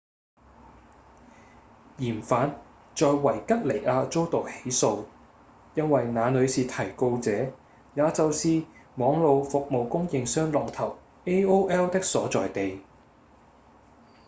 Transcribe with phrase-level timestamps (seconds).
[1.99, 2.59] 嫌犯
[2.95, 5.03] 在維吉尼亞遭到起訴
[5.75, 7.53] 因為那裡是提告者
[7.93, 8.63] 也就是
[8.95, 12.79] 網路服務供應商龍頭 aol 的所在地